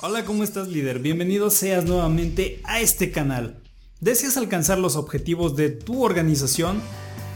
Hola, 0.00 0.24
¿cómo 0.24 0.44
estás 0.44 0.68
líder? 0.68 1.00
Bienvenido 1.00 1.50
seas 1.50 1.84
nuevamente 1.84 2.60
a 2.62 2.80
este 2.80 3.10
canal. 3.10 3.56
¿Deseas 3.98 4.36
alcanzar 4.36 4.78
los 4.78 4.94
objetivos 4.94 5.56
de 5.56 5.70
tu 5.70 6.04
organización? 6.04 6.80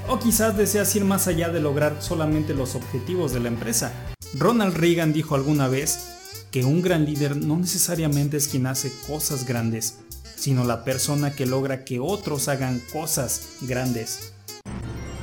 ¿O 0.09 0.21
quizás 0.21 0.57
deseas 0.57 0.95
ir 0.95 1.05
más 1.05 1.27
allá 1.27 1.49
de 1.49 1.61
lograr 1.61 1.97
solamente 2.01 2.55
los 2.55 2.77
objetivos 2.77 3.33
de 3.33 3.41
la 3.41 3.49
empresa? 3.49 3.93
Ronald 4.39 4.77
Reagan 4.77 5.13
dijo 5.13 5.35
alguna 5.35 5.67
vez 5.67 6.45
que 6.53 6.65
un 6.65 6.83
gran 6.83 7.05
líder 7.05 7.35
no 7.37 7.59
necesariamente 7.59 8.37
es 8.37 8.47
quien 8.47 8.69
hace 8.69 8.93
cosas 9.09 9.45
grandes, 9.45 9.99
sino 10.37 10.63
la 10.63 10.85
persona 10.85 11.33
que 11.35 11.47
logra 11.47 11.85
que 11.85 11.99
otros 11.99 12.47
hagan 12.47 12.81
cosas 12.93 13.57
grandes. 13.63 14.35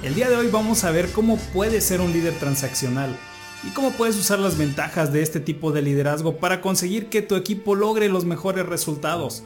El 0.04 0.14
día 0.14 0.30
de 0.30 0.36
hoy 0.36 0.50
vamos 0.50 0.84
a 0.84 0.92
ver 0.92 1.10
cómo 1.14 1.38
puedes 1.54 1.86
ser 1.86 2.02
un 2.02 2.12
líder 2.12 2.34
transaccional 2.38 3.18
y 3.64 3.72
cómo 3.72 3.92
puedes 3.92 4.18
usar 4.18 4.40
las 4.40 4.58
ventajas 4.58 5.12
de 5.12 5.22
este 5.22 5.40
tipo 5.40 5.72
de 5.72 5.82
liderazgo 5.82 6.38
para 6.38 6.62
conseguir 6.62 7.10
que 7.10 7.22
tu 7.22 7.36
equipo 7.36 7.76
logre 7.76 8.08
los 8.10 8.26
mejores 8.26 8.66
resultados. 8.66 9.44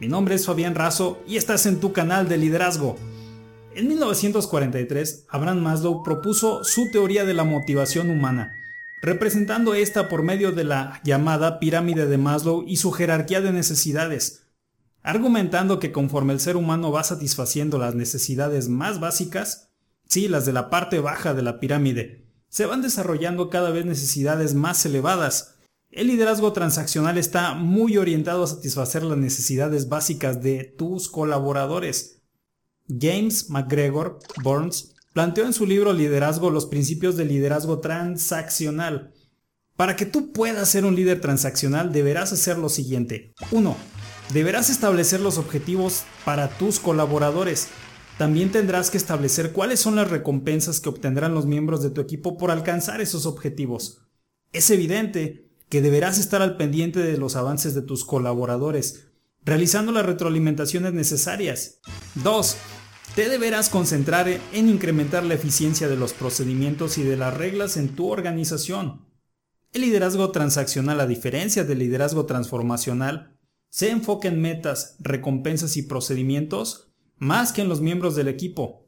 Mi 0.00 0.08
nombre 0.08 0.34
es 0.34 0.46
Fabián 0.46 0.74
Razo 0.74 1.22
y 1.26 1.36
estás 1.36 1.66
en 1.66 1.80
tu 1.80 1.92
canal 1.92 2.28
de 2.28 2.36
liderazgo. 2.36 2.96
En 3.74 3.88
1943, 3.88 5.26
Abraham 5.30 5.60
Maslow 5.60 6.02
propuso 6.02 6.62
su 6.62 6.90
teoría 6.92 7.24
de 7.24 7.34
la 7.34 7.44
motivación 7.44 8.10
humana, 8.10 8.52
representando 9.02 9.74
esta 9.74 10.08
por 10.08 10.22
medio 10.22 10.52
de 10.52 10.64
la 10.64 11.00
llamada 11.04 11.58
pirámide 11.58 12.06
de 12.06 12.18
Maslow 12.18 12.64
y 12.66 12.76
su 12.76 12.92
jerarquía 12.92 13.40
de 13.40 13.52
necesidades, 13.52 14.42
argumentando 15.02 15.78
que 15.78 15.90
conforme 15.90 16.32
el 16.32 16.40
ser 16.40 16.56
humano 16.56 16.92
va 16.92 17.02
satisfaciendo 17.02 17.78
las 17.78 17.94
necesidades 17.94 18.68
más 18.68 19.00
básicas, 19.00 19.70
sí, 20.06 20.28
las 20.28 20.46
de 20.46 20.52
la 20.52 20.70
parte 20.70 21.00
baja 21.00 21.34
de 21.34 21.42
la 21.42 21.58
pirámide, 21.58 22.23
se 22.54 22.66
van 22.66 22.82
desarrollando 22.82 23.50
cada 23.50 23.70
vez 23.70 23.84
necesidades 23.84 24.54
más 24.54 24.86
elevadas. 24.86 25.56
El 25.90 26.06
liderazgo 26.06 26.52
transaccional 26.52 27.18
está 27.18 27.54
muy 27.54 27.96
orientado 27.96 28.44
a 28.44 28.46
satisfacer 28.46 29.02
las 29.02 29.18
necesidades 29.18 29.88
básicas 29.88 30.40
de 30.40 30.62
tus 30.62 31.08
colaboradores. 31.08 32.22
James 32.86 33.50
McGregor 33.50 34.20
Burns 34.44 34.94
planteó 35.12 35.46
en 35.46 35.52
su 35.52 35.66
libro 35.66 35.92
Liderazgo 35.92 36.48
los 36.48 36.66
principios 36.66 37.16
del 37.16 37.26
liderazgo 37.26 37.80
transaccional. 37.80 39.12
Para 39.74 39.96
que 39.96 40.06
tú 40.06 40.30
puedas 40.30 40.68
ser 40.68 40.84
un 40.84 40.94
líder 40.94 41.20
transaccional 41.20 41.92
deberás 41.92 42.32
hacer 42.32 42.56
lo 42.56 42.68
siguiente. 42.68 43.34
1. 43.50 43.76
Deberás 44.32 44.70
establecer 44.70 45.18
los 45.18 45.38
objetivos 45.38 46.04
para 46.24 46.56
tus 46.56 46.78
colaboradores. 46.78 47.66
También 48.18 48.52
tendrás 48.52 48.90
que 48.90 48.96
establecer 48.96 49.52
cuáles 49.52 49.80
son 49.80 49.96
las 49.96 50.08
recompensas 50.08 50.78
que 50.78 50.88
obtendrán 50.88 51.34
los 51.34 51.46
miembros 51.46 51.82
de 51.82 51.90
tu 51.90 52.00
equipo 52.00 52.36
por 52.36 52.52
alcanzar 52.52 53.00
esos 53.00 53.26
objetivos. 53.26 54.02
Es 54.52 54.70
evidente 54.70 55.50
que 55.68 55.82
deberás 55.82 56.18
estar 56.18 56.40
al 56.40 56.56
pendiente 56.56 57.00
de 57.00 57.18
los 57.18 57.34
avances 57.34 57.74
de 57.74 57.82
tus 57.82 58.04
colaboradores, 58.04 59.08
realizando 59.44 59.90
las 59.90 60.06
retroalimentaciones 60.06 60.92
necesarias. 60.92 61.80
2. 62.22 62.56
Te 63.16 63.28
deberás 63.28 63.68
concentrar 63.68 64.28
en 64.28 64.68
incrementar 64.68 65.24
la 65.24 65.34
eficiencia 65.34 65.88
de 65.88 65.96
los 65.96 66.12
procedimientos 66.12 66.98
y 66.98 67.02
de 67.02 67.16
las 67.16 67.36
reglas 67.36 67.76
en 67.76 67.96
tu 67.96 68.10
organización. 68.10 69.08
El 69.72 69.82
liderazgo 69.82 70.30
transaccional, 70.30 71.00
a 71.00 71.06
diferencia 71.08 71.64
del 71.64 71.80
liderazgo 71.80 72.26
transformacional, 72.26 73.36
se 73.70 73.90
enfoca 73.90 74.28
en 74.28 74.40
metas, 74.40 74.94
recompensas 75.00 75.76
y 75.76 75.82
procedimientos 75.82 76.93
más 77.24 77.54
que 77.54 77.62
en 77.62 77.70
los 77.70 77.80
miembros 77.80 78.14
del 78.14 78.28
equipo. 78.28 78.86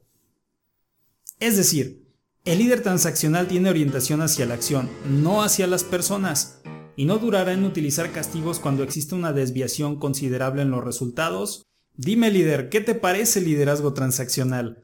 Es 1.39 1.57
decir, 1.57 2.07
el 2.45 2.59
líder 2.59 2.83
transaccional 2.83 3.47
tiene 3.47 3.71
orientación 3.71 4.21
hacia 4.21 4.45
la 4.45 4.53
acción, 4.53 4.89
no 5.09 5.41
hacia 5.41 5.65
las 5.65 5.83
personas, 5.83 6.61
y 6.95 7.05
no 7.05 7.17
durará 7.17 7.53
en 7.53 7.65
utilizar 7.65 8.11
castigos 8.11 8.59
cuando 8.59 8.83
exista 8.83 9.15
una 9.15 9.33
desviación 9.33 9.97
considerable 9.97 10.61
en 10.61 10.69
los 10.69 10.83
resultados. 10.83 11.65
Dime 11.95 12.29
líder, 12.29 12.69
¿qué 12.69 12.79
te 12.79 12.93
parece 12.93 13.39
el 13.39 13.45
liderazgo 13.45 13.93
transaccional? 13.93 14.83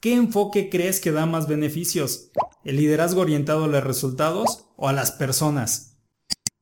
¿Qué 0.00 0.12
enfoque 0.12 0.68
crees 0.68 1.00
que 1.00 1.10
da 1.10 1.24
más 1.24 1.48
beneficios? 1.48 2.30
¿El 2.64 2.76
liderazgo 2.76 3.22
orientado 3.22 3.64
a 3.64 3.68
los 3.68 3.82
resultados 3.82 4.66
o 4.76 4.88
a 4.88 4.92
las 4.92 5.10
personas? 5.10 5.96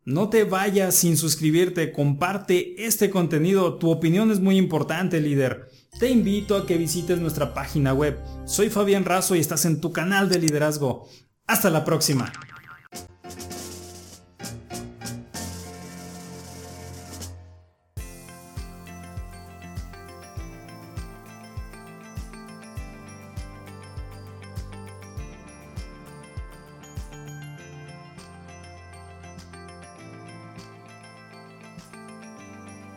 No 0.04 0.30
te 0.30 0.44
vayas 0.44 0.94
sin 0.94 1.16
suscribirte, 1.16 1.90
comparte 1.92 2.86
este 2.86 3.10
contenido, 3.10 3.76
tu 3.76 3.90
opinión 3.90 4.30
es 4.30 4.38
muy 4.38 4.56
importante 4.56 5.20
líder. 5.20 5.68
Te 5.98 6.08
invito 6.08 6.56
a 6.56 6.64
que 6.64 6.78
visites 6.78 7.18
nuestra 7.18 7.52
página 7.52 7.92
web. 7.92 8.20
Soy 8.44 8.70
Fabián 8.70 9.04
Razo 9.04 9.34
y 9.34 9.40
estás 9.40 9.64
en 9.64 9.80
tu 9.80 9.92
canal 9.92 10.28
de 10.28 10.38
liderazgo. 10.38 11.08
Hasta 11.48 11.70
la 11.70 11.84
próxima. 11.84 12.32